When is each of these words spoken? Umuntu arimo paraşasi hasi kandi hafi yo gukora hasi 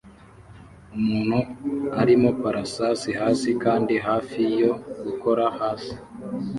Umuntu 0.97 1.39
arimo 2.01 2.29
paraşasi 2.41 3.09
hasi 3.21 3.49
kandi 3.63 3.93
hafi 4.07 4.41
yo 4.61 4.73
gukora 5.03 5.45
hasi 5.59 5.95